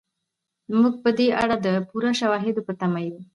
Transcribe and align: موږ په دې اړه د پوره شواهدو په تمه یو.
موږ 0.79 0.93
په 1.03 1.09
دې 1.17 1.27
اړه 1.41 1.55
د 1.65 1.67
پوره 1.89 2.11
شواهدو 2.19 2.61
په 2.67 2.73
تمه 2.79 2.99
یو. 3.07 3.17